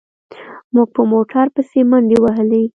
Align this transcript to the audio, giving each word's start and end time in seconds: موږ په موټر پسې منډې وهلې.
موږ 0.73 0.87
په 0.95 1.01
موټر 1.11 1.45
پسې 1.55 1.79
منډې 1.89 2.17
وهلې. 2.21 2.63